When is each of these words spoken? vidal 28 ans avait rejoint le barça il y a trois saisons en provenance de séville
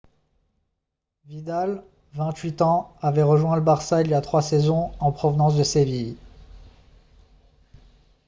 vidal 1.27 1.83
28 2.15 2.63
ans 2.63 2.91
avait 3.03 3.21
rejoint 3.21 3.53
le 3.55 3.61
barça 3.61 4.01
il 4.01 4.07
y 4.07 4.15
a 4.15 4.21
trois 4.21 4.41
saisons 4.41 4.89
en 4.99 5.11
provenance 5.11 5.55
de 5.55 5.61
séville 5.63 6.17